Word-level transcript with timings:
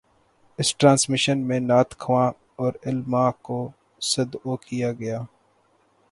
اس 0.59 0.69
transmission 0.75 1.37
میں 1.47 1.59
نعت 1.59 1.89
خواں 1.99 2.31
اور 2.55 2.73
علمأ 2.85 3.29
کو 3.41 3.59
مدعو 4.11 4.55
کیا 4.57 4.91
گیا 4.91 5.19